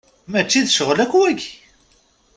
[0.31, 1.51] Mačči d ccɣel akk wagi.